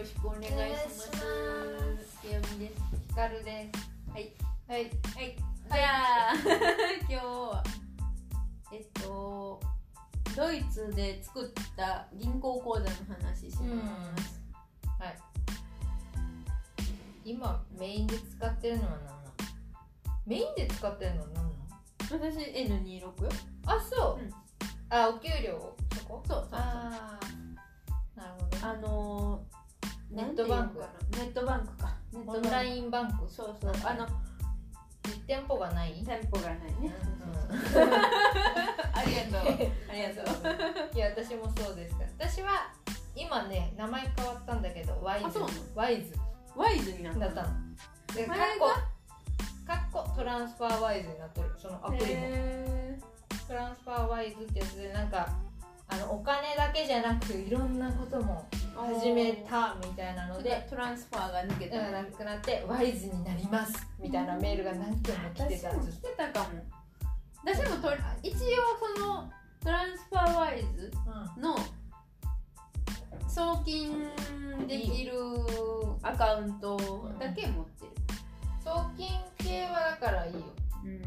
[0.00, 0.56] ろしくお願いしま
[0.90, 1.10] す。
[2.22, 2.80] けよみです。
[3.08, 4.10] ひかるです。
[4.10, 4.32] はい。
[4.66, 4.84] はい。
[4.84, 4.88] は
[5.20, 5.36] い。
[5.70, 6.34] じゃあ
[7.06, 7.62] 今日は
[8.72, 9.60] えっと
[10.34, 12.86] ドイツで作った銀行口座の
[13.22, 14.40] 話します、
[14.98, 15.18] はい。
[17.26, 19.18] 今メインで使ってるのは何なの？
[20.24, 21.54] メインで使ってるのは何なの？
[22.10, 23.30] 私 N26 よ。
[23.66, 24.32] あそう、うん。
[24.88, 26.22] あお給料そこ？
[26.26, 26.60] そうそうそう。
[28.16, 28.66] なるほど。
[28.66, 29.29] あのー、
[30.20, 30.78] ネットバンク
[31.16, 31.94] ネットバンクか。
[32.12, 33.28] ネオンラインバンク。
[33.28, 33.72] そうそう。
[33.84, 34.06] あの
[35.04, 35.94] 実店舗がない？
[36.04, 36.92] 店舗がないね、
[38.92, 39.50] ありがとう。
[39.90, 40.32] ありがと
[40.92, 40.92] う。
[40.94, 41.94] いや私もそうです。
[41.94, 42.72] から私は
[43.16, 45.38] 今ね名前変わったんだけどワイズ
[45.74, 46.14] ワイズ
[46.54, 47.48] ワイズになったの？
[48.14, 48.44] でカ前が？
[48.46, 48.66] ッコ
[49.66, 51.50] カッコトランスファーワイズになってる。
[51.58, 52.06] そのアプリも。
[52.06, 52.98] へ
[53.48, 55.28] トランスファーワイズってやつでなんか
[55.88, 61.90] あのお金だけじゃなくいろんなこともー始めたみたいなのででトランスファーが抜けた。
[61.90, 66.80] なくなってワイズになりますみたいなメールが何件も来てた私も来てたかも。
[67.44, 67.88] 私もと
[68.22, 68.38] 一応
[68.96, 69.30] その
[69.62, 70.90] トランスファーワイズ
[71.36, 71.56] うの
[73.28, 74.10] 送金
[74.66, 75.12] できる
[76.02, 76.76] アカウント
[77.18, 77.94] だけ持ってる、ん。
[78.62, 79.08] 送金
[79.38, 80.40] 系はだからいいよ。
[80.84, 81.02] うん、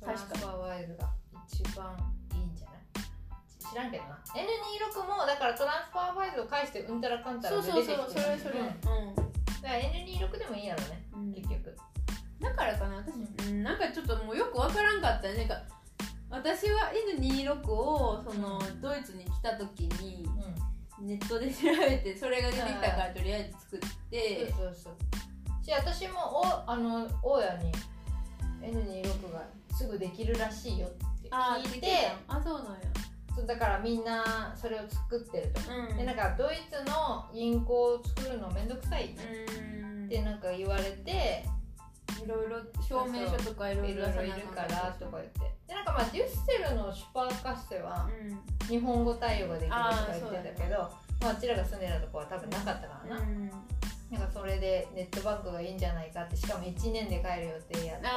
[0.00, 1.10] トランスファーワイズが
[1.48, 2.13] 一番
[3.70, 4.18] 知らんけどな。
[4.34, 9.14] N26 もだからトランスファーワイズを返してうんたらかんたらそうで出てきてそうそうそれそれ、うん。
[9.14, 9.28] だか
[9.62, 11.32] ら N26 でもいいやろねうん。
[11.32, 11.76] 結局。
[12.40, 15.36] だからかな私、うん、なんかちょっともうよくわからんかったね。
[15.36, 15.62] なんか
[16.30, 20.28] 私は N26 をそのドイツに来た時に
[21.00, 24.50] ネットで調べてそれが出てきたからとりあえず作って。
[24.50, 24.94] そうそうそう。
[25.64, 27.72] し私もおあの大家に
[28.60, 32.80] N26 がすぐできるらしいよってあ聞いてあそうなんや
[33.34, 35.96] そうだからみんなそれを作ってると、うん。
[35.96, 39.06] でなんかドイツの銀行を作るのめんどくさい。
[39.06, 40.08] っうん。
[40.08, 41.44] てなんか言われて
[42.22, 45.40] いろいろ証明書とかいろいろいるからとか言って。
[45.66, 48.66] でなんかまあデュッセルのシュパーカッセはうん。
[48.68, 50.78] 日本語対応ができるとか言ってたけど
[51.20, 53.50] まああちらが住んでたとこは多分なかったからな、うん。
[54.10, 58.10] なんかそれでネットバンクがいいんじゃないかってしかも1年で帰る予定やったし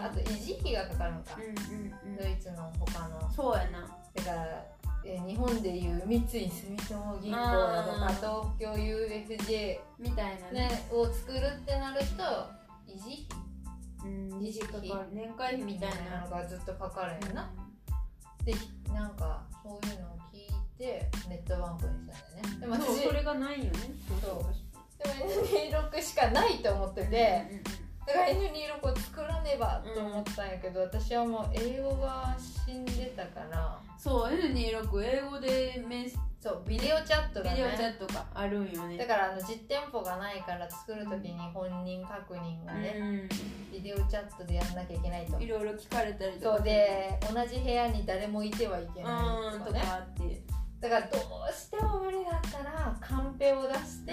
[0.00, 2.16] あと維持費がかかるのか、うんうん。
[2.16, 3.30] ドイツの他の。
[3.30, 3.86] そうやな
[4.16, 4.64] だから、
[5.04, 10.68] えー日本でいう三井住友銀行だとかあ東京 UFJ、みたいなね。
[10.68, 12.22] ね、を作るってなると
[12.90, 13.28] 維持？
[14.04, 14.38] うん。
[14.40, 14.92] 維持費？
[15.12, 17.50] 年会費費みたいなのがずっとかかるんやな、
[18.44, 18.54] で
[18.92, 20.48] なんかそういうのを聞い
[20.78, 22.60] てネットバンクにしたんだよね。
[22.60, 23.70] でも私それがないよね。
[24.20, 24.66] そう。
[24.98, 25.30] でも
[25.94, 27.62] N26 しかないと思ってて、
[28.06, 33.78] だから N26 を作らねばと思ったんやけど、私はもう英語が死んでたから。
[33.98, 36.10] そう N26 英語でメッ
[36.46, 37.56] そうビデオチャットがね。
[37.56, 38.96] ビデオチャットがあるんよね。
[38.96, 45.38] だからあの実店舗がないから作る時に本人確認がね、うビデオチャットでやんなきゃいけないと。
[45.38, 46.56] んいろいろ聞かれたりとか。
[46.58, 49.80] そうで同じ部屋に誰もいてはいけうないとかね。
[49.80, 50.40] んとかあって
[50.80, 54.12] だからどうしても無理だったらカンペを出して、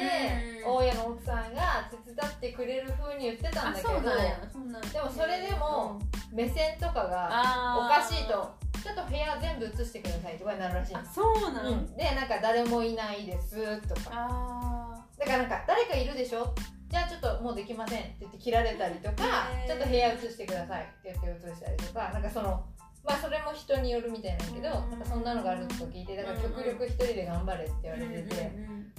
[0.65, 0.73] うん。
[0.75, 5.99] 大家の奥さんが手伝ってくれる風に言ってたんだけどでもそれでも
[6.31, 6.35] うん。
[6.35, 14.09] 目線とかがおかしいとちょっと部屋全部映してくださいとかになるらしいあそうなん、うん、でなんか誰もいないですとか。
[14.11, 16.55] あだからなんか誰かいるでしょ？
[16.89, 22.63] じゃあちょっともうできませんって言って切られたりとかちょっと部屋映してくださいって言って映したりとかなんかその
[23.03, 24.91] まあそれも人によるみたいなんだけどうん。
[24.91, 28.51] なんかそんなのがあるとか聞いてだから極力一人で頑張れって言われてて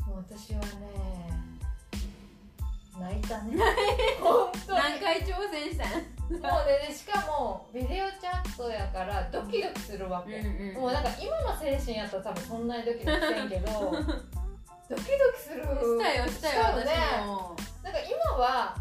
[0.07, 0.67] もう私はね
[2.99, 3.57] 泣いたね。
[4.21, 4.79] 本当に。
[4.79, 5.91] 何回挑戦したん？
[6.31, 15.65] もうねでしかもビデオチャットやからドキドキするわけ、うんうんもうなんか今の精神やったら多分そんなにドキドキせんけどドキドキする。
[15.65, 16.93] したよしたよよね
[17.83, 18.77] なんか今は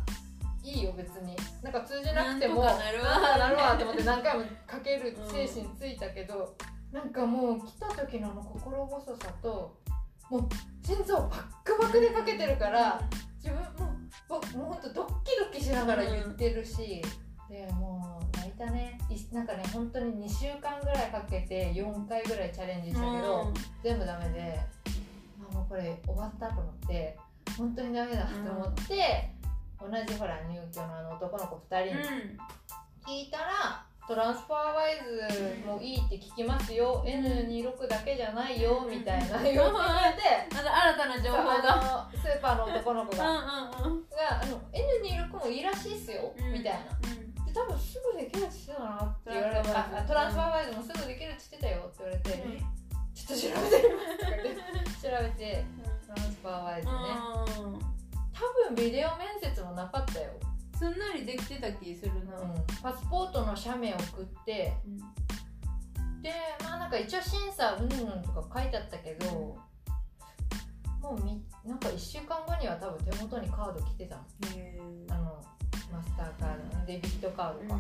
[0.64, 1.36] いいよ別に。
[1.62, 3.38] なんか通じなくてもなるわ。
[3.38, 6.56] なるわって思って何回もかける精神ついたけど、
[6.92, 9.78] なんかもう来た時のあの心細さと
[10.30, 10.48] もう
[10.86, 13.02] 心臓バックバクでかけてるから
[13.44, 13.94] 自分も
[14.30, 17.04] もうもうほんとドッキドキしながら言ってるし、
[17.50, 18.98] でもう泣いたね。
[19.10, 23.54] いなんかね本当に2週間ぐらいかけて4回ぐらいチャレンジしたけど、うん。
[23.84, 24.60] 全部ダメで
[25.52, 27.18] あもうこれ終わったと思って
[27.58, 29.30] 本当にダメだと思って、
[29.84, 32.04] 同じほら入居のあの男の子2人に
[33.06, 39.74] 聞いたら、トランスファーワイズもいいって聞きますよ、N26 だけじゃないよみたいな言われ
[40.16, 40.56] て。
[40.56, 43.36] また新たな情報がスーパーの男の子がうん。
[43.36, 43.94] うん。
[43.94, 44.10] うん。
[44.10, 46.54] があの N26 もいいらしいっすよ、うん。
[46.54, 47.46] みたいなうん。
[47.46, 52.84] で多分すぐできるって言ってたなって言われてトランスファーワイズあトランスファーワイズもすぐできるって言ってたよって言われて、うん。
[53.14, 54.60] ちょっと調べてみますとか言って
[55.00, 55.66] 調べて
[56.08, 56.94] トランスファーワイズね、
[58.34, 60.32] 多分ビデオ面接もなかったよ。
[60.78, 66.32] すんなりできてた気するな、うん、パスポートの写メ送って、うん、で
[66.64, 67.90] まあなんか一応審査うんうん
[68.24, 74.24] とか書いてあったけど、うん、もうみなんか1週間後には多分手元にカード来てたの
[75.10, 75.44] あの
[75.92, 77.80] マスターカード、デビットカードか、うんうんうん、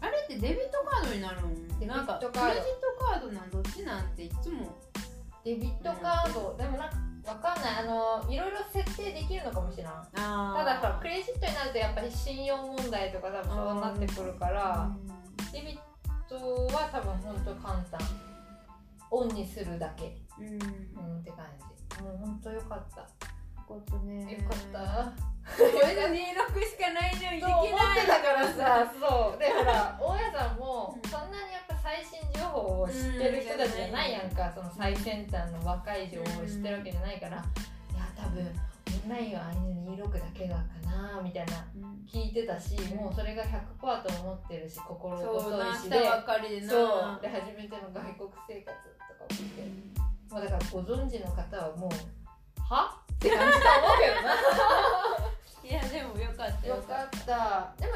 [0.00, 2.28] あれってデビットカードになるんデビットカード。
[2.28, 4.76] クレジットカードなんどっちなんていつも。
[5.44, 6.96] デビットカード、でもなんか
[7.26, 7.74] わかんない。
[7.80, 14.90] あのいろいろ設定できるのかもしれないあたださクレジットになるとやっぱり信用問題とか多分そうなってくるから
[15.52, 15.78] デビッ
[16.28, 18.00] トは多分ほんと簡単。
[19.12, 20.16] オンにするだけ。
[20.38, 22.02] うん、うん、うんって感じ。
[22.02, 23.06] もうほんとよかった。
[23.68, 25.12] ことねよかった。
[25.56, 26.16] これで26
[26.64, 28.92] しかないのにできそう思ってたからないさ。
[28.98, 29.38] そう。
[29.38, 37.42] でほら 大家さんもそんなにやっぱ最新情報を知ってる人たちじゃないやんか、その最先端の若い情報を知ってるわけじゃないから、いや
[38.16, 38.46] 多分
[39.04, 42.06] オンラインはアニメ26だけだかなみたいなうん。
[42.06, 46.70] 聞いてたし、もうそれが100%と思ってるし心細ないしでばっかりでな。
[46.70, 46.76] そ
[47.18, 47.18] う。
[47.20, 49.66] で初めての外国生活とか思って、
[50.30, 51.90] もうだからご存知の方はもう
[52.62, 53.02] は？
[53.12, 54.34] って感じと思うけどな
[56.68, 57.74] よかった。
[57.78, 57.92] でも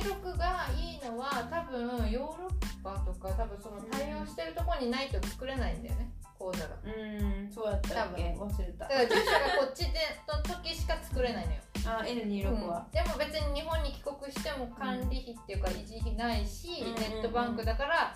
[0.00, 6.10] N26 がいいのは多分ヨーロッパとか多分その対応してるところにないと作れないんだよね。
[6.38, 6.76] 講座が。
[6.84, 8.22] うんそうやったっけ？
[8.38, 8.88] 忘れた。
[8.88, 9.20] だから住所
[9.58, 18.14] がこっちでの時しか作れないのよ、あ N26 はでも別に日本に帰国しても管理費っていうか維持費ないし、うんネットバンクだから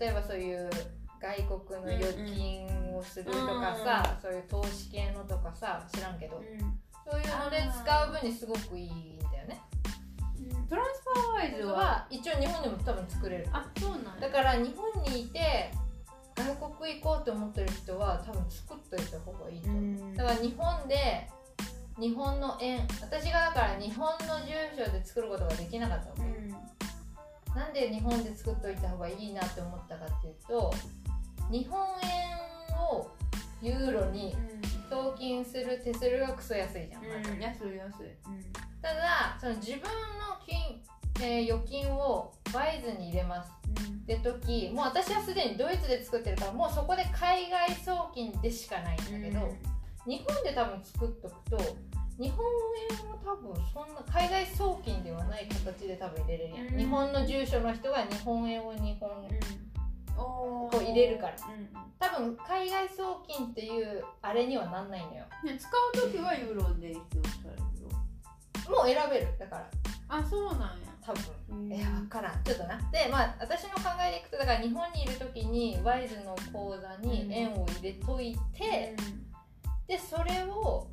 [0.00, 0.68] 例えばそういう
[1.20, 1.36] 外
[1.68, 2.66] 国の預金
[2.96, 6.38] をするとかさ、そういう投資系のとかさ知らんけど。
[6.38, 6.78] うん
[7.10, 9.60] そういうので使う分にすごくいいんだよね。
[10.68, 13.48] トランスファーワイズはは一応日本でも多分作れる。
[13.52, 15.70] あそうなんだから日本にいて
[16.36, 20.14] 外国行こうと思ってる人は多分作っといた方がいいと思う、ん。
[20.14, 21.28] だから日本で
[21.98, 24.52] 日本の円私がだから日本の住
[24.84, 26.22] 所で作ることができなかったわけ、
[27.54, 30.74] なんで日本で作っといた方がいいなって思ったかっていうと
[31.50, 33.10] 日本円を
[33.62, 34.34] ユーロに
[34.90, 37.30] 送金する手数料がクソ安いじゃん、まず。
[37.30, 38.16] うん安い安い。
[38.82, 39.88] ただその自分の
[40.46, 40.82] 金、
[41.20, 43.50] えー預金をバイズに入れます。
[44.04, 49.48] って時もう私はすでにドイツで作ってるからもうそこで海外送金でしかないんだけど、
[50.06, 51.58] 日本で多分作っとくと
[52.20, 52.46] 日本
[53.06, 56.78] 円を多分そんな海外送金ではない形で多分入れれるやん、うん。
[56.78, 59.10] 日本の住所の人が日本円を日本
[60.16, 61.34] ここう入れるから。
[61.34, 65.24] うん多分海外送金っていうあれにはなんないのよ。
[65.42, 67.88] ね使う時はユーロで必要されるよ。
[68.68, 69.70] もう選べるだから。
[70.08, 70.68] あそうなんや。
[71.00, 71.22] 多分。
[71.50, 72.42] うんいや分からん。
[72.44, 72.76] ちょっとな。
[72.92, 78.94] でまあ私の考えでいくとだから日本にいる時にワイズの口座に円を入れといて、
[79.86, 80.86] でそれを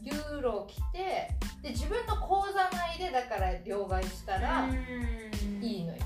[0.00, 1.30] ユーロ来て
[1.62, 4.68] で自分の口座内でだから両替したら
[5.60, 5.98] いいのよ。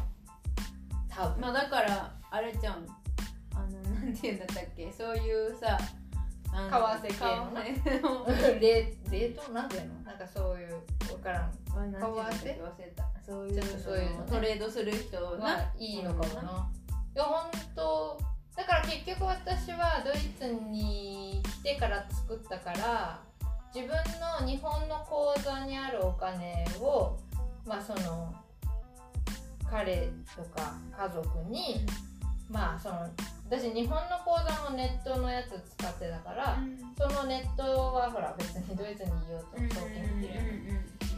[1.09, 2.87] 多分、まあだからあれちゃん？
[3.55, 4.93] あのなんていうんだったっけ？
[4.93, 5.79] そういうさ
[6.53, 7.19] 為替
[7.85, 8.27] 系の？
[8.61, 8.61] 冷
[9.11, 9.95] 冷凍なんていうの？
[10.03, 11.53] なんかそういう分からん。
[11.73, 12.49] あなんていうんだっけ？
[12.63, 13.05] 忘れた。
[13.25, 14.27] そういうちょっとそういうのね。
[14.31, 16.71] トレードする人はないいのかもな。
[17.15, 18.19] いや本当
[18.57, 23.21] だから結局私はドイツに来てから作ったから
[23.75, 23.97] 自分
[24.41, 27.17] の日本の口座にあるお金を
[27.67, 28.33] まあその
[29.69, 31.85] 彼とか家族に
[32.51, 33.09] まあその
[33.49, 36.59] 私日本の口座もネットのやつ使ってたから、
[36.97, 37.63] そのネット
[37.95, 40.41] はほら別にドイツにいようと送金できる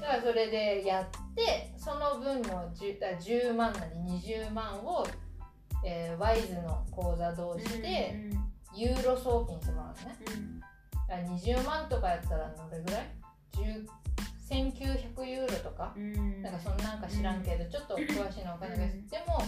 [0.01, 5.07] だからそれでやってその分の 10, だ 10, 万なり20万を、
[5.85, 8.31] えーワイズの口座同士で
[8.75, 10.17] ユーロ送金してもらうのね。
[11.09, 13.11] だから20万とかやったらどれぐらい
[13.53, 13.87] ？10
[14.53, 15.95] 1900ユーロとか
[16.43, 19.09] なんかそんなんか知らんけどちょっと詳しいのわかんないけどうん。
[19.09, 19.41] でも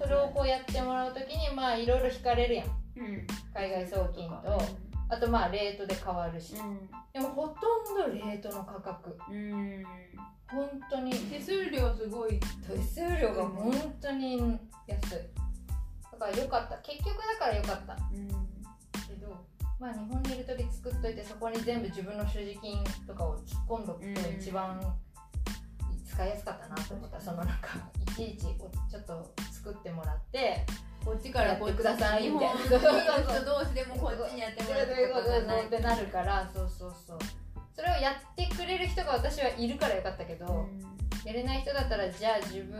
[0.00, 2.66] それをこうやってもらう時にまあいろいろ引かれるやん。
[2.66, 3.26] うん。
[3.54, 4.62] 海外送金と。
[5.08, 6.54] あとまあレートで変わるし。
[7.12, 9.16] でもほとんどレートの価格。
[9.30, 9.84] うん。
[10.48, 11.12] 本当に。
[11.12, 12.40] 手数料すごい。
[12.66, 15.18] 手数料が本当に安い。
[16.12, 16.76] だから良かった。
[16.78, 17.94] 結局だから良かった。
[17.94, 18.38] けど
[19.80, 24.78] まあ日本にいる時作っといてそこに全部自分の所持金とかを突っ込んどくとうん一番
[26.06, 27.18] 使いやすかったなと思った。
[27.18, 30.66] そのなんかいちいちおちょっと作ってもらって
[31.02, 32.54] こっちからこっちやってくださいみたいな。
[32.60, 35.66] 人同士でもこっちにやってもらうどういうことがない。
[35.66, 37.18] ってなるからそうそうそう。
[37.74, 40.68] それをやってくれる人が私はいるからよかったけど、
[41.24, 42.76] やれない人だったらじゃあ自分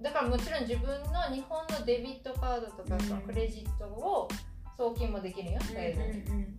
[0.00, 4.28] だからもちろん自分の日本のデビットカードとかクレジットを
[4.76, 6.56] 送金もできるよ、うんサイズにうん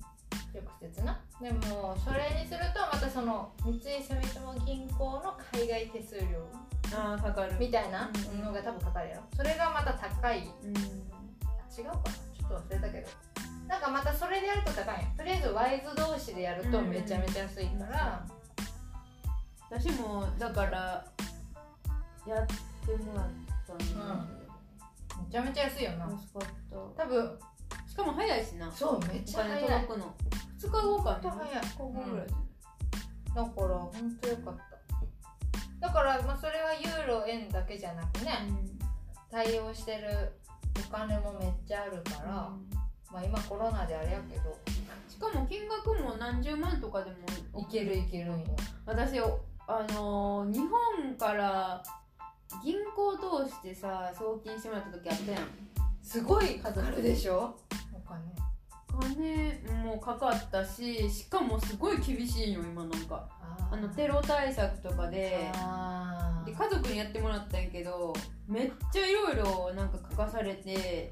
[0.54, 1.20] で直接な。
[1.42, 6.50] でもそれにするとまたその三井住友銀行の海外手数料
[6.96, 7.54] ああかかる。
[7.60, 8.10] みたいな
[8.44, 9.24] のが多分かかるやろ。
[9.36, 10.50] それがまた高い。
[10.64, 10.74] うん。
[10.76, 11.92] 違うか。
[11.94, 13.08] なちょっと忘れたけど。
[13.68, 18.26] なんかまたそれでやると高いとりあえずワイズ同士でやるとめちゃめちゃ安いから、
[19.70, 21.06] 私もだから
[22.26, 23.26] やってもらっ
[23.68, 24.26] たんだ
[25.26, 26.06] めちゃめちゃ安いよな。
[26.06, 27.04] 安かった。
[27.04, 27.57] 多分し
[27.98, 28.72] かも早いしな。
[28.72, 29.88] そうめっちお金ゃ早い。
[29.88, 30.16] 届くの。
[30.60, 32.28] 2日後か早い2日後ぐらい。
[32.28, 32.34] じ
[33.36, 34.56] だから本当よかっ
[35.80, 38.32] ただからまあそれはユーロ円だけじゃなくね
[39.30, 40.34] 対応してる
[40.90, 42.32] お金もめっちゃあるから、
[43.12, 44.58] まあ今コロナであれやけど。
[45.08, 47.18] しかも金額も何十万とかでも
[47.62, 47.96] いける。
[47.98, 48.46] いけるんよ
[48.86, 51.84] 私あのー日本から
[52.64, 55.44] 銀行通してさ送金してもらった時あったやん。
[56.02, 57.56] すごいかかるでしょ？
[58.10, 58.48] お金
[59.00, 63.28] 金もかかったししかもすごい厳しいよ今なんか。
[63.42, 68.14] ああのテロ対策とかであで家族にやってもらったんやけど
[68.48, 71.12] めっちゃいろいろなんか書かされて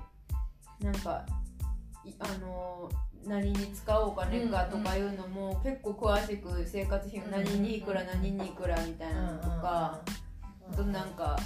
[0.79, 1.25] なんか
[2.05, 2.89] いあの
[3.25, 9.99] 何に使うお金かとかいうのも結構詳しく生活費うん何にいくら何にいくらみたいなのとか
[10.71, 11.37] あとなんか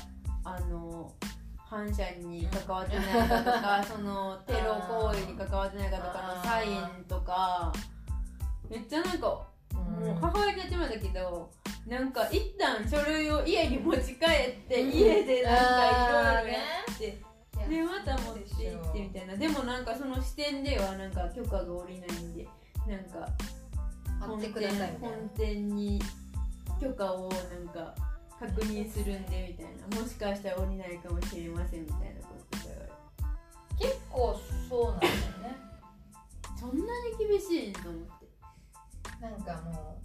[0.43, 1.11] あの
[1.69, 7.71] 反社に関わってないかとかそのテロ行為に関わってないかとかのサインとか
[8.67, 9.45] めっちゃなんかも
[10.01, 11.51] う母親にやってもらったけど
[11.85, 14.91] なんか一旦書類を家に持ち帰ってうん。
[14.91, 16.61] 家でなんかいろいろや
[16.91, 17.21] って
[17.69, 19.35] でまた持って行ってみたいな。
[19.35, 22.47] でもなんかその視点ではなんか許可が下りないんで
[22.87, 23.29] なんか
[24.99, 26.01] 本店に
[26.81, 27.93] 許可をなんか
[28.39, 30.01] 確認するんでみたいな。
[30.01, 32.93] もしかしたら降りないかもしれませんみたいなこととか言われて
[33.79, 35.57] 結構そうなんだよね。
[36.59, 38.27] そんなに厳しいんと思って。
[39.21, 40.01] なんかも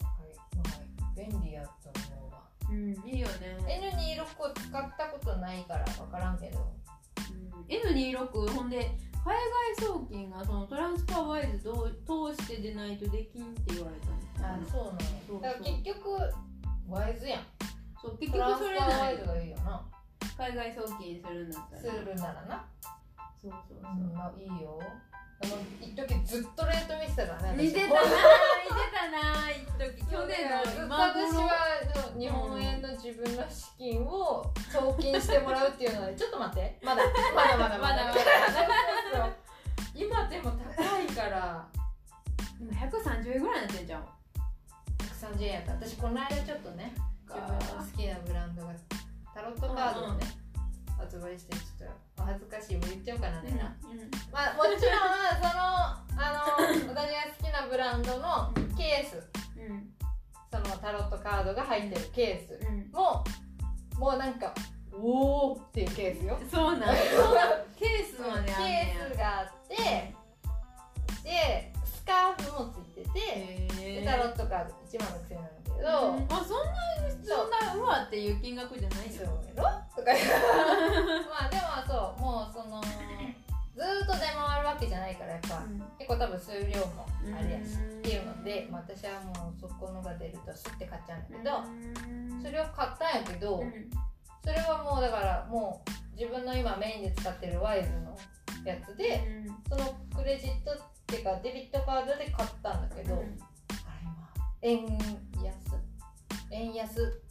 [0.00, 2.42] う、はいまあ、便利やと思うわ。
[2.70, 2.94] うん。
[3.08, 3.56] いいよね。
[3.66, 6.72] N26 を使ったことないから分からんけど。
[7.32, 7.64] うん。
[7.68, 8.90] N26 ほんで
[9.24, 9.36] 海
[9.76, 15.42] 外送金がそのトランスファーワイズどう通してでないとできんって言われたのあそうなのそう。
[15.42, 16.18] だから結局
[16.88, 17.40] ワイズやん。
[18.00, 18.88] そう結局それない。
[18.88, 19.84] ファーワイズがいいよな。
[20.36, 21.82] 海外送金するんだったら。
[21.82, 22.64] するならな。
[23.40, 24.80] そうそうそう、うんまあいいよ。
[25.40, 28.08] でも一時ずっとレート見てたからね似てたなて
[28.90, 30.10] たな一時。
[30.10, 31.54] 去年のずっと今私頃は
[32.18, 36.78] 日本円の自分の資金を送金してもらうっていうので ちょっと待って。
[36.82, 37.02] まだ。
[37.34, 38.04] まだまだまだ。
[38.06, 38.12] ま
[39.18, 39.28] だ
[39.94, 41.68] 今でも高いから。
[42.58, 44.17] でも130円ぐらいになってんじゃん
[45.18, 45.72] 130円やった。
[45.72, 46.94] 私この間ちょっとね
[47.26, 48.72] 自分の好きなブランドが
[49.34, 50.24] タロットカードをね、
[50.96, 52.76] 発売してちょっとお恥ずかしい。
[52.76, 53.76] もう言っちゃおうかなね、な。
[54.32, 55.62] まあもちろんその
[56.16, 59.28] あの 私が好きなブランドのケース。
[59.58, 59.94] うん
[60.50, 62.90] そのタロットカードが入ってるケースうん。
[62.90, 63.22] も
[63.98, 64.54] もうなんか
[64.92, 66.38] おおっていうケースよ。
[66.50, 66.86] そうな
[67.76, 70.14] ケースまであんね ケースがあって
[71.22, 73.18] でスカーフもついてて
[73.82, 76.26] へでタロットカード1万6000円なんだけど、うん。
[76.32, 76.72] あそんな
[77.22, 79.68] そんなうわっていう金額じゃないそうよやろ？
[79.96, 80.12] とか。
[81.28, 85.62] まあでもそうもうそのずーっと出回るわけじゃないからやっぱ
[85.98, 92.42] 結構多分数量もあるやし、うんっていうので、まあ、私はもうそこのが出るとスッて買っちゃうんだけど、うん。
[92.42, 93.90] それを買ったんやけど、うん。
[94.42, 98.16] それはもうだからもう自分の今メインで使ってるワイズの
[98.64, 99.22] やつで、
[99.68, 99.84] その
[100.16, 100.70] クレジット
[101.08, 103.24] っていうかデビットカードで買ったんだけど、あれ
[104.72, 104.84] 今円
[105.42, 105.56] 安。
[106.50, 107.22] 円安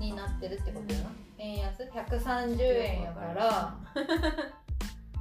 [0.00, 3.76] になってるってことよな、円安130円やから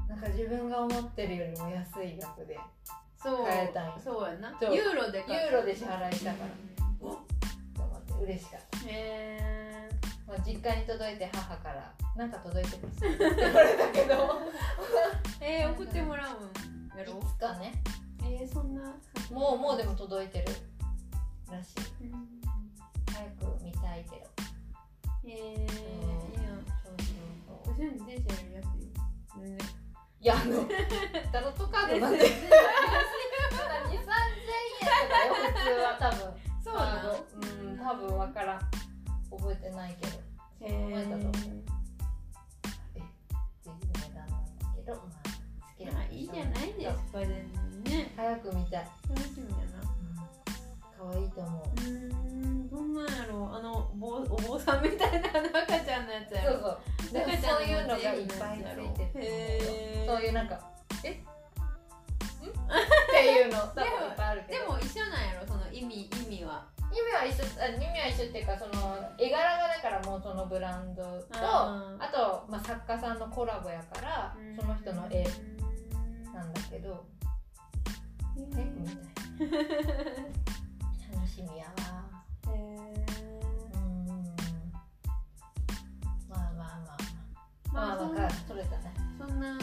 [0.07, 2.57] なんか自分が思ってるよりも安い額で
[3.21, 3.45] そう。
[3.45, 4.49] 変えたんよそうやな。
[4.61, 6.49] ユーロでユーロで支払いしたから。
[6.99, 9.89] と思って嬉しかった、へえ
[10.27, 14.41] まあ、実家に届いて母から「なんか届いてます」って言われたけど。
[15.41, 16.74] えー、送ってもらうん？
[16.97, 17.73] やろいつかね。
[18.23, 18.81] えー、そんな。
[19.31, 20.45] もうもうでも届いてる。
[21.51, 22.07] らしい。
[22.07, 22.27] うん。
[23.13, 24.25] 早く見たいけど。
[25.27, 25.67] えー、いい
[26.37, 26.95] なそう
[27.45, 27.75] そう。
[27.75, 28.91] 私の自転車より安いよ
[29.35, 29.67] 全然。
[30.21, 30.65] いやあの
[31.31, 32.57] タロットカードなんて全然2 3 0 0
[33.35, 36.19] 円とかよ普通は多分。
[36.63, 38.59] そうなうん多分わからん。
[39.29, 40.17] 覚えてないけど。
[40.61, 41.74] 覚えたと思う
[47.19, 48.13] ないですか全然ね。
[48.15, 49.83] 早く見たい、楽しみやな。
[50.97, 51.79] 可愛いと思う。
[51.79, 53.55] うーんどんなんやろう。
[53.55, 56.51] あのお坊お坊さんみたいな赤ちゃんのやつやろ。
[56.53, 56.61] そう
[57.11, 57.21] そう。
[57.21, 59.11] 赤ちゃんそういうのがいっぱいついてて。
[59.15, 60.11] へー。
[60.11, 60.59] そういうなんか
[61.03, 61.09] え？
[61.09, 61.13] ん？
[61.13, 61.15] っ
[63.11, 64.59] ていうの多分いっぱいあるけど。
[64.59, 66.65] でも一緒なんやろその意味意味は。
[66.95, 75.27] 意味は一緒あ意味は一緒っていうかその絵柄がだからもうそのブランドとああと、まあ、作家さんのコラボやからーその人の絵
[76.35, 77.05] なんだけど
[78.37, 78.71] えみたいな。
[81.15, 82.03] 楽しみやわ。
[82.51, 82.55] へ
[83.73, 84.33] うん。
[86.29, 86.97] まあまあまあ。
[86.97, 88.93] ーまあまあ分かるそれだね。
[89.17, 89.57] そんな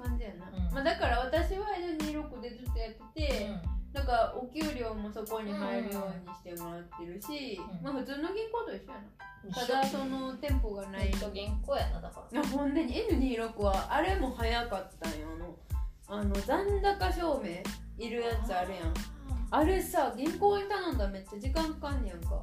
[0.00, 1.66] 感じやな、うんまあだから私は
[1.98, 3.50] N26 でずっとやってて、
[3.92, 7.82] なんかお給料もそこに入るようにしてもらってるし、うん。
[7.82, 8.98] まあ普通の銀行と一緒や
[9.44, 12.40] うんなただその店舗がないネット銀行やなだから。
[12.40, 15.54] いやほんでに N26 はあれも早かったんよあの
[16.06, 17.62] あの残高証明
[18.04, 18.94] いるやつあるやん。
[19.50, 22.42] あれさ銀行に頼んだらめっちゃ時間かかんねやんか。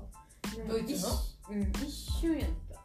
[1.49, 1.61] うん。
[1.85, 2.75] 一瞬やった。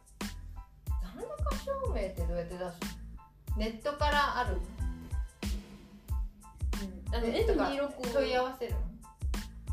[1.01, 2.63] 残高証明ってどうやって出す？
[2.63, 2.71] の
[3.57, 4.57] ネットからある？
[7.09, 7.15] うん。
[7.15, 8.79] あのネットが N26 問い合わせるの？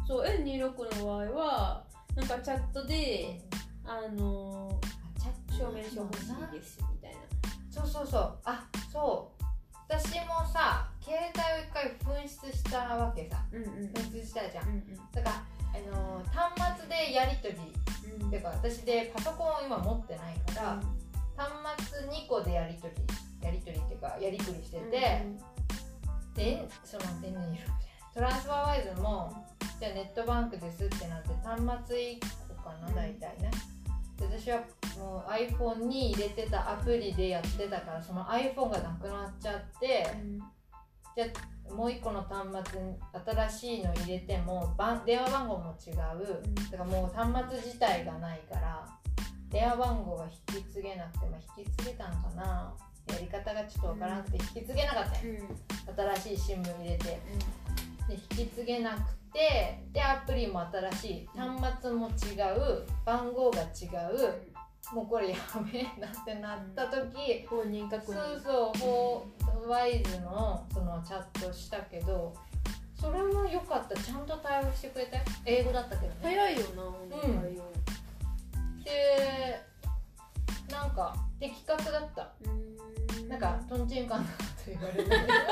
[0.06, 1.84] そう N26 の場合は
[2.16, 3.40] なんかチャットで
[3.84, 4.80] あの
[5.20, 7.18] チャッ証明書欲しいですみたいな。
[7.70, 8.38] そうそうそう。
[8.44, 9.33] あそう
[12.74, 13.44] 回紛失したわけさ。
[13.52, 13.70] うんうん。
[13.92, 14.68] 紛失したじゃん。
[14.68, 17.60] うんだからあのー端末でやり取り。
[18.18, 18.26] うん。
[18.28, 20.82] っていうか私でパソコンを今持ってないから、
[21.36, 23.02] 端末2個でやり取り
[23.44, 25.26] やり取りっていうかやり取りしてて、
[26.34, 27.58] でその N26
[28.14, 29.32] トランスファーワイズも
[29.80, 32.18] じゃあネットバンクですってなって端末1
[32.56, 32.94] 個かなうん。
[32.94, 33.50] 大体ね。
[34.16, 34.60] で私は
[34.96, 40.06] もう iPhone に入れてたアプリでやってたからその iPhone がなくなっちゃって
[41.16, 42.94] じゃあもう1個の端末に
[43.26, 45.94] 新しいの入れても番電話番号も違う。
[46.70, 48.86] だからもう端末自体がないから
[49.50, 52.74] 電話番号が引き継げなくて、まあ、引き継げたんかな。
[53.06, 56.16] やり方がちょっとわからなくて引き継げなかったうん。
[56.16, 57.04] 新しい SIM 入れて。
[57.04, 61.28] で引き継げなくてでアプリも新しい。
[61.36, 62.86] 端末も違う。
[63.04, 64.54] 番号が違う
[64.92, 65.36] もうこれや
[65.72, 67.88] べえなってなった時、確そう認
[68.42, 72.34] そうホーワイズのそのチャットしたけど
[73.00, 73.96] それも良かった。
[74.00, 75.22] ちゃんと対応してくれたよ。
[75.46, 76.18] 英語だったけどね。
[76.22, 77.40] 早いよなうん。
[77.40, 77.72] 対応
[78.84, 79.60] で
[80.70, 82.32] なんか的確だった。
[83.28, 84.32] なんかとんちんかんなこ
[84.64, 85.42] と言われてたまにあ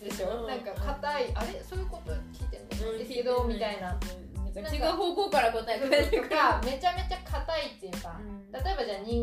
[0.00, 0.42] るでしょ。
[0.42, 0.46] うん。
[0.46, 1.32] なんか硬い。
[1.34, 1.62] あれ？
[1.62, 3.98] そういうこと聞いてんですけどみたいな
[4.60, 8.52] 違う方向から答えてくるとかめちゃめちゃ硬いっていうかうん。
[8.52, 9.22] 例えばじゃあに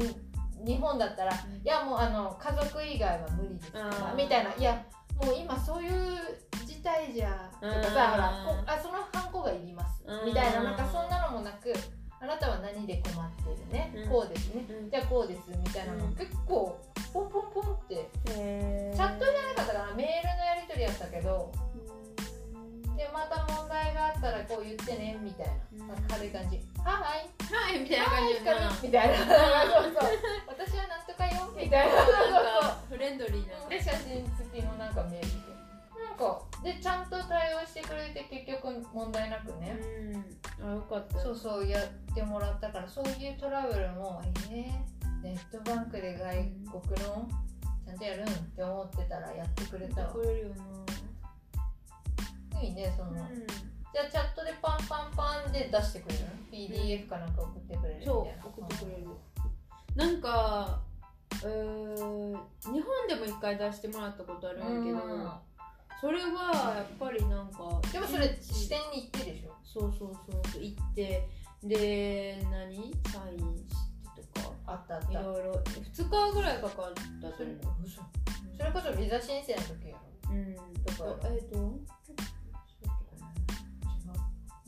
[0.65, 1.31] 日本だったら
[1.63, 4.83] 「いやもうあの家族以外は無理です」とかみたいな「いや
[5.23, 5.91] もう今そういう
[6.65, 7.83] 事態じゃ」とかうん。
[7.83, 10.03] さほらこあそのハンコがいります。
[10.05, 10.25] うん。
[10.25, 11.73] みたいななんかそんなのもなく
[12.19, 14.09] あなたは何で困ってるね、うん。
[14.09, 14.89] こうですね、うん。
[14.91, 16.15] じゃあこうですみたいなのうん。
[16.15, 16.77] 結構
[17.13, 17.95] ポンポンポンって。
[17.95, 19.95] チャットじゃなかったかな？
[19.95, 21.51] メールのやり取りやったけど
[24.51, 25.87] こう言ってねみたいな、うん。
[25.87, 28.27] なんか軽い感じ「はいはいみたいな感
[28.81, 29.17] じみたいな。
[29.17, 29.31] そうそ
[30.03, 30.07] う
[30.47, 31.93] 私はなんとかよみたいな。
[32.89, 35.27] フレンドリーなで写真付きのなんかメールで
[36.03, 39.79] なんかでちゃんと対応してくれて結局問題なくね、
[40.59, 40.69] うん。
[40.69, 41.19] あよかった。
[41.19, 47.29] そうそうやってもらったからそういうトラブルもえー、ネットバンクで外国の
[47.85, 50.07] ちゃんとやるんって思ってたらやってくれたわ。
[50.11, 50.65] くれるよな。
[52.61, 53.17] いいねその、うん
[53.93, 56.21] じゃあチャットでパンパンパンで出してくれる？
[56.25, 58.13] の ?PDF かなんか送ってくれるみたいな。
[58.13, 59.07] そう送ってくれる。
[59.95, 60.79] なんか
[61.43, 62.31] うー
[62.63, 65.31] 日本でも一回出してもらったことあるんやけどうん。
[65.99, 69.53] それはやっぱりなんかでもそれ支店に行ってでしょ？
[69.63, 71.27] そうそうそうそう行って。
[71.63, 72.93] で何？
[73.11, 73.75] サインし
[74.15, 74.51] てとか。
[74.67, 75.11] あったあった。
[75.11, 75.51] いろいろ。
[75.53, 78.01] 2日ぐらいかかったとそれ思う嘘。
[78.57, 79.95] それこそビザ申請の時や
[80.29, 80.33] ろ？
[80.33, 80.55] うん。
[80.55, 81.27] だか。
[81.27, 81.57] らえっ、と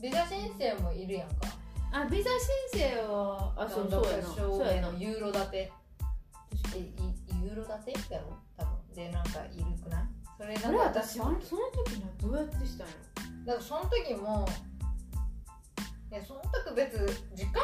[0.04, 1.48] ビザ申請もいるやんか。
[1.90, 2.28] あビザ
[2.74, 4.24] 申請はあそうそうやな。
[4.24, 4.92] そうやな。
[4.92, 5.72] のユーロ建て。
[6.76, 6.92] えい
[7.42, 8.36] ユーロ建てやろ？
[8.54, 8.94] 多分。
[8.94, 10.02] でなんかいるくない？
[10.36, 13.46] それあなんかれ私あのその時などうやってしたんやろ？
[13.46, 14.46] だからその時も
[16.12, 17.62] いやその時別時間？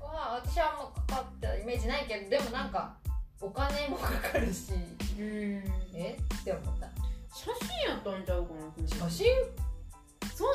[0.00, 2.96] は私はあんまかかったイメージないけどでもなんか
[3.42, 4.72] お金もかかるし。
[5.18, 5.62] うん。
[5.92, 6.16] え？
[6.40, 6.88] って思った。
[7.36, 7.50] 写
[7.84, 9.26] 真やったんちゃうかな写真？
[10.34, 10.54] そその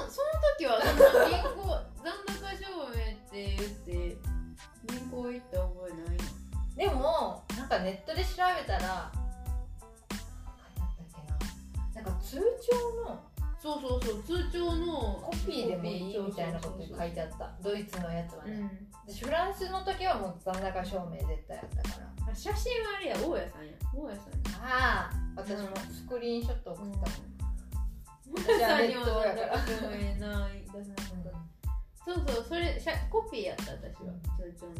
[0.57, 1.63] 時はそんな銀行
[2.03, 4.17] 残高証明って言って
[4.87, 6.17] 銀行行った覚えない？
[6.17, 6.23] な
[6.75, 6.99] でも
[7.57, 9.11] なんかネットで調べたらな
[11.95, 12.01] な？
[12.01, 12.41] んか通帳
[13.05, 13.23] の
[13.61, 17.51] そうそうそう通帳のコピーでもいいみたいなこと書いてあった。
[17.61, 22.31] ドイツのやつはね、でフランスの時はもう残高証明絶対やったから。
[22.31, 23.73] あ写真はあれや大家さんや。
[23.93, 24.59] 大家さんや。
[24.63, 27.07] ああ私もスクリーンショット送ったもん、
[28.35, 29.57] 私はネットやから
[32.05, 34.73] そうそうそれコピーやった私は通帳の。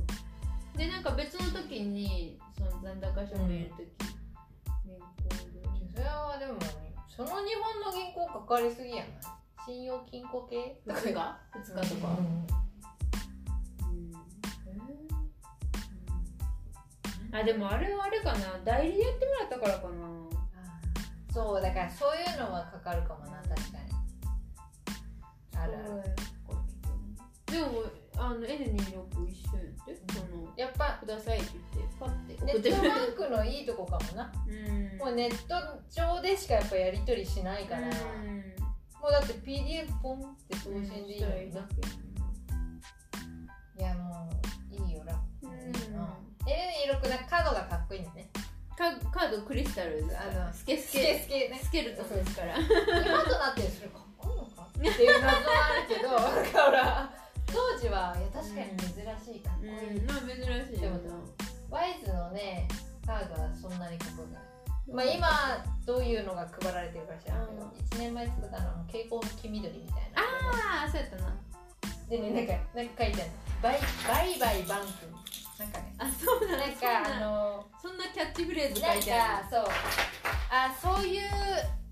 [0.77, 3.89] でなんか別の時にその残高書面入れる時、
[4.85, 6.57] 銀行でそれはでも
[7.07, 9.01] その日本の銀行かかりすぎやな。
[9.01, 9.05] い
[9.65, 12.21] 信用金庫系2日 ?2 日とか、う
[17.33, 17.35] ん。
[17.35, 18.59] あでもあれはあれかな。
[18.65, 20.38] 代理やってもらったからかな
[21.31, 23.89] そうだからそういうのはかかるかもな確かに。
[25.57, 26.15] あるある。
[27.45, 27.83] でも
[28.17, 29.99] あの N26 一緒やって。
[30.13, 35.55] そのやっぱくださいって言ってパッてネットバンクのいいとこかもな、うん、もうネット
[35.89, 37.93] 上でしかやっぱやり取りしないから、うん、も
[39.07, 41.61] うだって PDF ポンって送信でいいのにな、
[43.77, 44.29] うん、いやも
[44.71, 48.28] ういいよ楽、うん、N26 なカードがかっこいいんだね
[48.79, 51.19] カカードクリスタルあのスケスケ。
[51.19, 51.59] スケね。
[51.61, 52.55] スケルトンですから。
[52.55, 52.65] 今
[53.25, 57.11] となってそれかっこいいのかっていう謎はあるけど だから。
[57.51, 60.99] 当時はいや確かに珍しいかっこいい、うん、まあ珍しいでも
[61.69, 62.67] ワイズのね
[63.05, 64.43] カードはそんなにかっこよくない
[64.87, 70.21] まあ今どういうのが配られてるか知らんけど、うん、1年前作ったのは蛍光黄緑みたいな。
[70.21, 71.35] ああそうやったな。
[72.07, 73.31] でねなんかなんか書いてある。
[73.61, 75.09] バイバイバイバンク
[75.59, 75.93] なんかね。
[75.97, 79.45] あそうなんかあのそんなキャッチフレーズ書いてある。
[79.51, 79.65] そう。
[80.49, 81.21] あそういう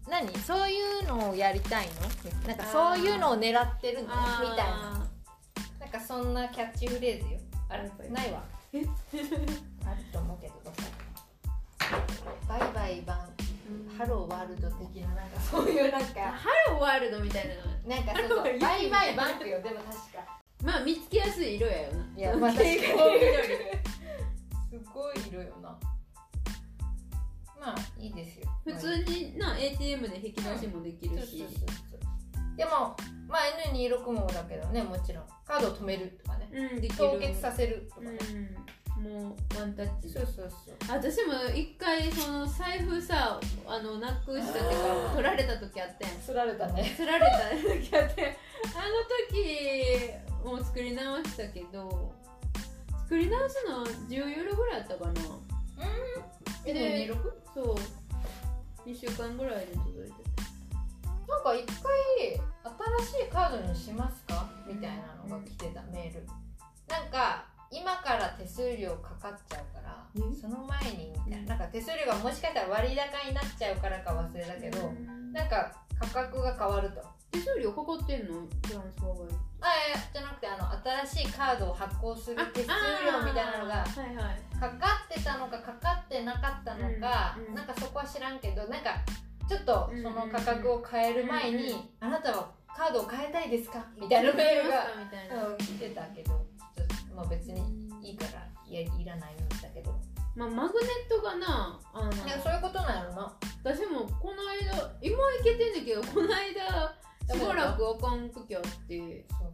[0.10, 0.34] 何？
[0.40, 2.48] そういうのをやりたいの？
[2.48, 4.08] なんかそういうのを狙ってるの？
[4.08, 5.06] みたいな。
[5.82, 7.40] なんかそんなキャッチフレーズよ。
[7.70, 8.42] あれないわ。
[8.74, 8.88] ある
[10.14, 10.74] と思うけどどう
[12.48, 13.18] バイバイバン
[13.98, 16.08] ハローワールド的ななんかそういうなんか。
[16.22, 17.50] ハローワールドみたい
[17.88, 18.44] ななんかそうそう。
[18.44, 20.37] バイバイバンクよでも確か
[20.68, 22.06] まあ見つけやすい色やよな。
[22.18, 22.84] いやまあ確かにす
[24.94, 25.80] ごい色よな。
[27.58, 28.48] まあいいですよ。
[28.66, 31.46] 普通にな ATM で引き出しもできるし、
[32.58, 32.98] でも
[33.30, 33.40] まあ
[33.74, 35.24] N26 もだけどねもちろん。
[35.46, 38.56] カードを止めるとかね、うん、で凍結させるとかね、うん、
[38.98, 40.10] もうワンタッチ。
[40.10, 40.76] そうそうそう。
[40.90, 46.10] 私も一回その財布さあのなくしたっていうか取られた時あってん。
[46.24, 46.94] 釣られたね。
[46.96, 48.38] 釣られた時あって
[48.76, 48.96] あの
[49.32, 52.14] 時もう作り直したけど
[53.04, 55.12] 作り直すの10ユーロぐらいあったかな。
[55.12, 55.14] うん。
[56.66, 57.14] えで
[57.54, 57.76] そう。
[58.90, 60.12] 2週間ぐらいで届いて。
[61.28, 62.40] なんか一回
[63.06, 64.50] 新しいカードにしますか？
[64.66, 66.26] みたいなのが来てたメール。
[66.88, 70.06] なんか今から手数料かかっちゃうから
[70.40, 71.50] その前にみたいな。
[71.50, 74.94] なんか手数料がもしかしたら割高になっちゃうからか忘れたけど
[75.34, 77.02] なんか価格が変わると。
[77.30, 78.36] 手数料かかってんの？
[79.60, 80.72] あいやじゃなくてあの
[81.06, 83.84] 新しいカードを発行する手数料みたいなのが
[84.60, 88.96] かかってたのかかかってなかったのか、うんうん、なんかそこは知らんけどなんか
[89.50, 93.86] ちょっとその価格を変える前に、あなたはカードを変えたいですか？
[94.00, 94.88] みたいなメールが、
[95.50, 96.46] うん、来てたけど
[97.18, 99.92] まあ、別にいいからいやいらないんだけど。
[100.36, 106.94] まあマグネットがなあのいやそういうことなんやろな私もこの間今いけてんだけどこの間
[107.34, 109.52] しばらくあかん時あってそう。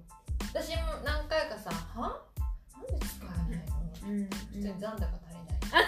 [0.53, 2.19] 私も何回かさ「は？
[2.73, 3.73] なんで使えないの?」
[4.11, 5.35] うん普通に残高足り
[5.71, 5.85] ない。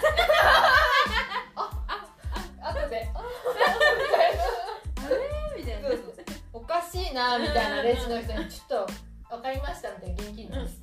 [1.56, 2.08] ああ
[2.62, 3.10] あ後で。
[3.14, 3.22] あ
[5.10, 5.60] れ？
[5.62, 5.90] みたいな。
[6.54, 8.92] おかしいなみたいなレジの人にちょっと
[9.36, 10.80] 分かりましたみたいな現金です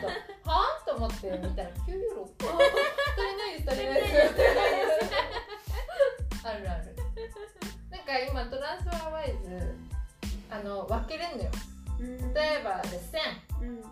[0.00, 0.12] とか
[0.50, 2.50] はあと思って見たら9ユーロ足
[3.24, 4.14] りないです足りないです。
[6.46, 6.96] あるある。
[7.90, 9.74] なんか今トランスファーワイズ
[10.50, 11.50] あの分けれんのよ、
[12.34, 13.82] 例えばで1000、うん、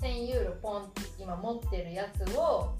[0.00, 2.72] 1000ユーロポンって今持ってるやつを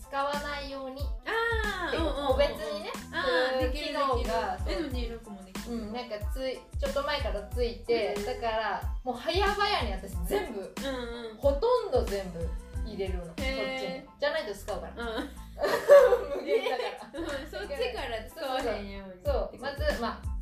[0.00, 1.92] 使わないようにあ
[2.28, 5.33] 個別にねそういう機能が N26 も
[5.68, 12.46] うん、なんかついちょっと前からついて、だからもう早々に私全部、うんうん、ほとんど全部
[12.86, 14.02] 入れるのそっちに。
[14.20, 15.30] じゃないと使うから、うん、
[16.38, 19.24] 無限だから、そっちから使わへんように。
[19.24, 20.34] そうまずまあ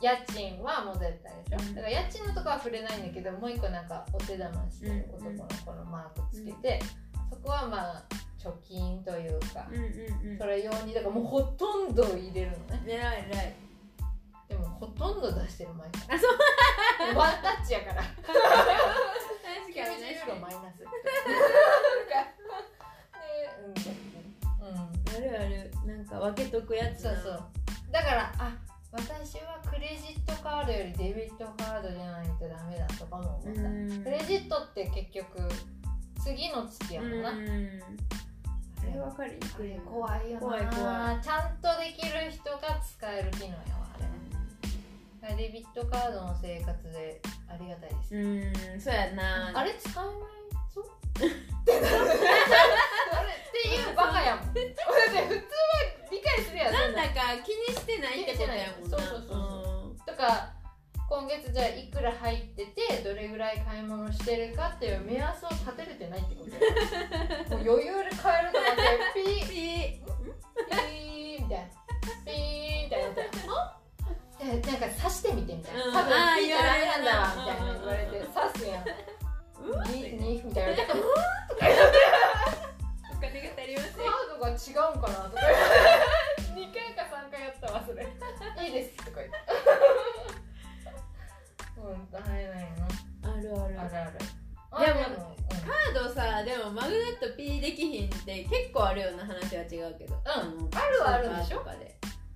[0.00, 6.80] 家賃はもう絶対でしょ、うん、だから家賃のとこは触れないんだけどもう一個なんかお手玉してる男の子のマークつけて、
[7.30, 8.02] そこはまあ
[8.38, 12.82] 貯金というか、うんうんうん、それ用にだからもうほとんど入れるのね。
[12.86, 13.54] 偉い偉い
[14.52, 17.16] でもほとんど出してる前あそう。
[17.16, 18.02] ワンタッチやから。
[18.02, 18.36] 確か
[19.66, 20.84] に90ユーロマイナス
[24.62, 27.42] うん、あるあるなんか分けとくやつそうそう
[27.90, 28.56] だからあ
[28.92, 33.62] 私はクレジットカードよりデビットカードじゃないとダメだとかも思った
[34.04, 35.48] クレジットって結局
[36.22, 44.04] 次の月やもんなあれ分かりにくい怖いよな怖い怖いちゃんとできる人が使える機能やわあれ
[45.36, 48.16] デビットカードの生活でありがたいです。
[48.16, 49.52] うんそうやな。
[49.54, 50.14] あれ使えない
[50.74, 50.88] そうっ
[51.64, 54.46] てなるあれっていうバカやもん。
[54.46, 55.42] だって普通は
[56.10, 56.72] 理解するやん。
[56.72, 58.98] なんだか気にしてないってことやもんな。
[58.98, 59.36] そうそうそ
[59.94, 60.52] うとか
[61.08, 66.50] 今月じゃあいくら入っててどれぐらい買い物してるかっていう目安を立てれてないってこと
[67.56, 68.82] もう余裕で買えると思って
[69.14, 69.40] ピー。
[69.42, 70.02] ピピー。
[70.02, 71.64] みたいなピーみたいな。
[71.66, 71.81] で
[74.46, 75.92] なんか刺してみてみたいな、うん。
[75.92, 76.98] 多分あーピーじゃダメな。
[76.98, 78.84] んだわみたいな言われて刺すやん。
[78.84, 80.84] ーににみたいな。
[80.86, 80.98] カー
[83.10, 84.02] お金が足りません
[84.32, 85.42] ドが違うんかなとか
[86.54, 88.06] 2回 か3回やったわそれ
[88.66, 89.38] いいですとか言って
[91.76, 94.18] うん大変ないなあるあるあるある
[94.72, 101.94] でもも、カードさでもマグネット P できひんって結構あるような話は違うけど、うんのあるはあるでしょで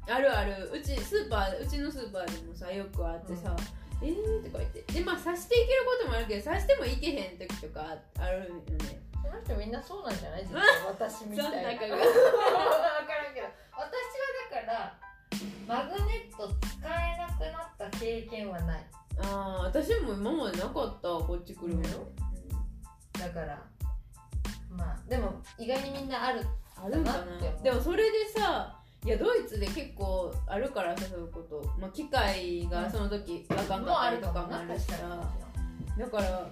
[0.09, 0.71] あるある。
[0.73, 3.55] うちスーパーうちのスーパーでもさよくあってさ、
[4.03, 4.93] えーとか言って。
[4.93, 9.03] でまあ刺していけることもあるけど刺してもいけへん時とかあるよね。
[9.23, 10.47] その人みんなそうなんじゃない
[10.87, 11.51] 私みたいな。
[11.51, 13.47] そんな分かからんけど。
[13.77, 14.99] 私はだから
[15.67, 18.87] マグネット使えなくなった経験はない。
[19.19, 23.21] ああ私も今までなかったこっち来るまで、うん。
[23.21, 23.63] だから
[24.71, 28.76] まあでも意外にみんなあるあるんかだなでもそれでさ
[29.07, 34.97] いやドイツで結構あるからさそういうこと、まあ、機械がその時あかんかったりとかもあるしさ、
[35.97, 36.49] だから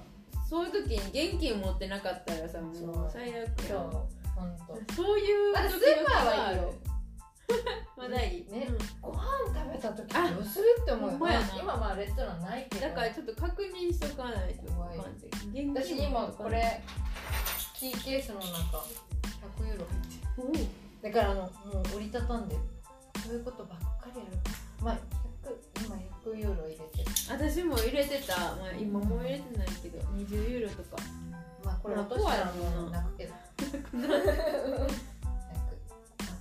[0.48, 2.90] そういう時に現金持ってなかったらさもそう。
[2.90, 4.94] う最悪そう。
[4.94, 6.74] そういうあスーパーはいいよ。
[7.98, 8.52] まだいい。
[8.52, 8.78] ねうん。
[9.00, 11.18] ご飯食べた時あどうするって思うよ。
[11.18, 11.46] まやな。
[11.60, 12.86] 今まあレストランないけど。
[12.86, 14.70] だからちょっと確認しとかないと。
[14.72, 16.80] 怖い私金今これ
[17.74, 18.46] キーケースの中
[19.60, 20.48] 100ユーロ入ってる。
[20.48, 21.48] おうだからあのも
[21.92, 22.60] う折りたたんでる
[23.22, 24.32] そういうことばっかりやる。
[24.82, 24.94] まあ
[25.44, 27.10] 100今100ユーロ入れてる。
[27.28, 31.02] 私も入れてた、まあ、今もう入れてないけど20ユーロとか。
[31.62, 33.34] まあこれ落としたらもう泣くけど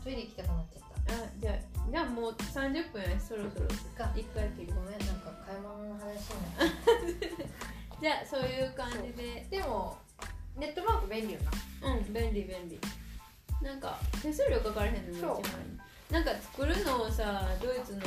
[0.03, 1.13] トイレ行きたくなっちゃった。
[1.13, 1.55] あじゃあ
[1.91, 3.67] じゃあもう30分やしそろそろ。
[3.97, 4.95] か一回切るごめ。
[4.95, 6.71] んなんか買い物の話になっ
[7.99, 9.45] じゃあそういう感じで。
[9.51, 9.97] てでも
[10.55, 11.41] ネットマーク便利よ
[11.81, 11.91] な。
[11.91, 12.79] うん便利便利
[13.63, 15.21] なんか手数料かからへんのに
[16.11, 18.01] なんか作るのをさドイツの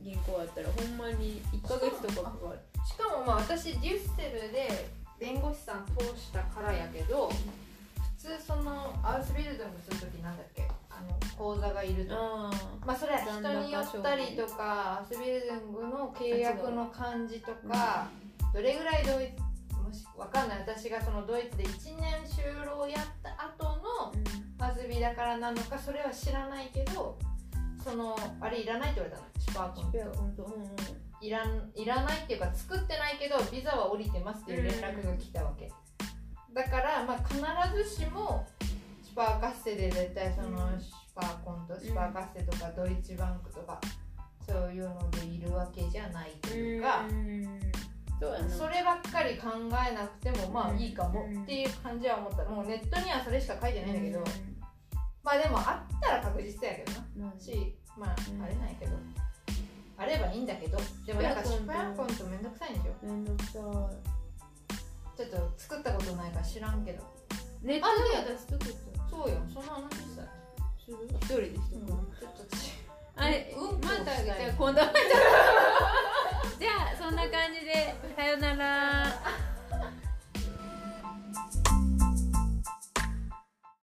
[0.00, 2.58] 銀行やったらほんまに1ヶ月とかかかる。
[2.84, 4.88] しかもまあ私デュッセルで
[5.18, 7.34] 弁護士さん通したからやけど普
[8.18, 10.68] 通そのアウスビルドングする時なんだっけ？
[10.90, 12.14] あの口座がいると。
[12.16, 12.50] あ
[12.84, 18.08] まあそれは人によったりとかアウスビルドングの契約の感じとか
[18.52, 19.30] どれぐらいドイ
[19.68, 20.58] ツもしわかんない。
[20.60, 24.12] 私がそのドイツで1年就労やった後の
[24.74, 27.18] ズビだからなのかそれは知らないけど
[27.82, 29.28] そのあれいらないって言われたの？
[29.38, 30.70] シュパーコンうんいやとほんとうんうん。
[31.20, 35.72] いらんいらないっていうか作ってないけどビザは降りてますっていう連絡が来たわけ、
[36.52, 37.40] だからまあ必
[37.90, 38.46] ずしも
[39.02, 40.80] シュパーカッセで絶対そのうん。
[40.80, 43.80] シュパーコンとシュパーカッセとかドイツバンクとか
[44.46, 47.65] そういうのでいるわけじゃないというか、うん
[48.48, 49.48] そればっかり考
[49.88, 51.42] えなくてもまあいいかもうん。
[51.42, 54.24] っていう感じは思ったもうネットにはそれしか書いてないんだけど、う
[55.22, 57.28] まあでもあったら確実やけどな。
[57.28, 58.42] まあしまあうん。
[58.42, 58.96] あれないけど、
[59.98, 60.78] あればいいんだけど。
[61.04, 63.06] でもなんかシュパーコンとめんどくさいんでしょ？
[63.06, 63.90] めんどくさちょ
[65.26, 67.02] っと作ったことないから知らんけど。
[67.02, 68.66] いネットで私作った。
[69.10, 70.28] そうよその話したら
[70.78, 70.96] する？
[71.08, 72.72] 一人でしとく、ちょっと私。
[73.16, 73.80] あれ、うん。
[73.80, 74.80] またじゃあ今度
[76.58, 79.06] じゃあそんな感じでさよなら。